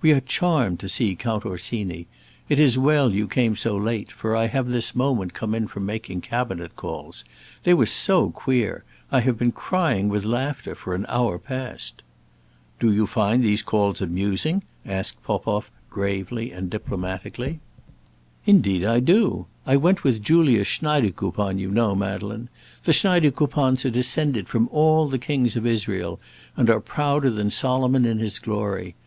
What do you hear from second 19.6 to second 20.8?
I went with Julia